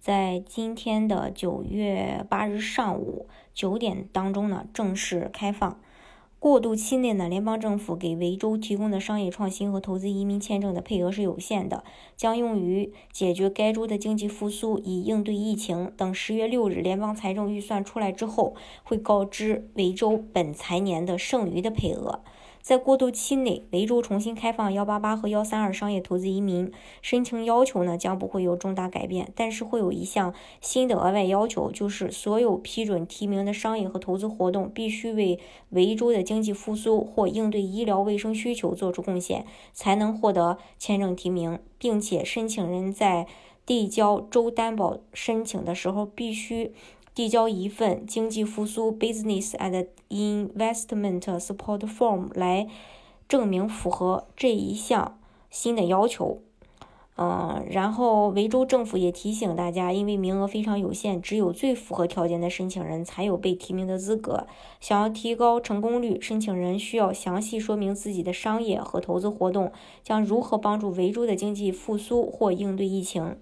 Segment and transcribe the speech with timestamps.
[0.00, 5.78] 在今天的九月八日上午九点当中呢，正式开放。
[6.38, 11.84] 过渡期内呢，联邦政府给维州提供的商业创新和投资移民签证的配额是有限的，
[12.16, 15.92] 将用于解决该州的经济复苏，以应对疫情。
[15.98, 22.22] 等十月六日联邦财政预算出来之后，会告知维州本财年的剩余的配额。
[22.62, 26.70] 在过渡期内，维州重新开放幺八八和幺三二商业投资移民
[27.02, 43.26] 申请要求呢，将不会有重大改变，但是会有一项新的额外要求，就是所有批准提名的商业和投资活动必须为维州的经济复苏或应对医疗卫生需求做出贡献，才能获得签证提名，并且申请人在
[43.64, 46.72] 递交州担保申请的时候必须。
[47.14, 52.68] 递交一份经济复苏 （Business and Investment Support Form） 来
[53.28, 55.18] 证明符合这一项
[55.50, 56.40] 新的要求。
[57.16, 64.46] 嗯，然后维州政府也提醒大家，因为名额非常有限，只有最符合条件的申请人才有被提名的资格。
[64.80, 69.70] 想要提高成功率，申请人需要详细说明自己的商业和投资活动
[70.02, 73.36] 将如何帮助维州的经济复苏或应对疫情。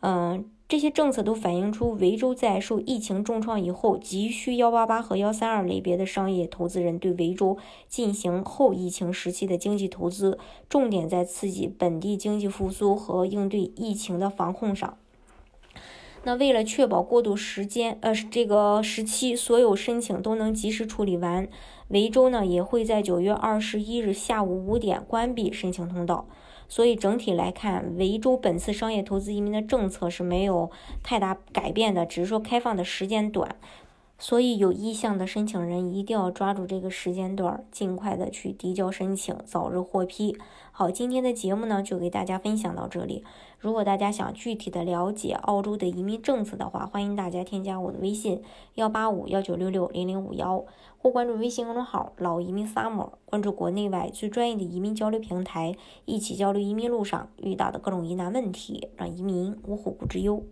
[0.00, 0.50] 嗯。
[0.74, 10.36] 这些政策都反映出维州在受疫情重创以后，急需幺八八和幺三二类别的商业投资人对维州进行后疫情时期的经济投资，
[10.68, 14.98] 重点在刺激本地经济复苏和应对疫情的防控上。
[16.26, 21.46] 那为了确保过渡时间，呃，这个时期所有申请都能及时处理完，
[21.88, 26.26] 维州呢也会在九月二十一日下午五点关闭申请通道。
[26.66, 30.70] 所以整体来看，维州本次商业投资移民的政策是没有
[31.02, 33.56] 太大改变的，只是说开放的时间短。
[34.24, 40.34] 所以有意向的申请人一定要抓住这个时间段，尽快的去递交申请，早日获批。
[40.72, 43.22] 好，今天的节目呢就给大家分享到这里。
[43.58, 48.42] 如果大家想具体的了解澳洲的移民政策的话，欢迎大家添加我的微信
[48.76, 50.64] 幺八五幺九六六零零五幺，
[50.96, 60.42] 或关注微信公众号老移民 summer，关注国内外最专业的移民交流平台，一起交流移民路上遇到的各种疑难问题，让移民无后顾之忧。